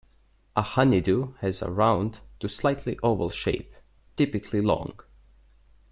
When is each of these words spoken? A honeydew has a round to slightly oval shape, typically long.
A 0.55 0.63
honeydew 0.63 1.33
has 1.41 1.61
a 1.61 1.69
round 1.69 2.21
to 2.39 2.49
slightly 2.49 2.97
oval 3.03 3.29
shape, 3.29 3.75
typically 4.15 4.59
long. 4.59 4.95